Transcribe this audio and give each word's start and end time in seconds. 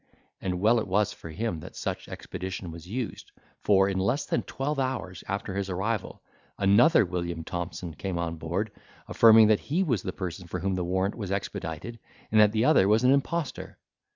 And 0.41 0.59
well 0.59 0.79
it 0.79 0.87
was 0.87 1.13
for 1.13 1.29
him 1.29 1.59
that 1.59 1.75
such 1.75 2.07
expedition 2.09 2.71
was 2.71 2.87
used; 2.87 3.31
for, 3.59 3.87
in 3.87 3.99
less 3.99 4.25
than 4.25 4.41
twelve 4.41 4.79
hours 4.79 5.23
after 5.27 5.53
his 5.53 5.69
arrival, 5.69 6.23
another 6.57 7.05
William 7.05 7.43
Thompson 7.43 7.93
came 7.93 8.17
on 8.17 8.37
board, 8.37 8.71
affirming 9.07 9.45
that 9.49 9.59
he 9.69 9.83
was 9.83 10.01
the 10.01 10.11
person 10.11 10.47
for 10.47 10.59
whom 10.61 10.73
the 10.73 10.83
warrant 10.83 11.13
was 11.13 11.31
expedited, 11.31 11.99
and 12.31 12.41
that 12.41 12.51
the 12.51 12.65
other 12.65 12.87
was 12.87 13.03
an 13.03 13.11
impostor. 13.11 13.77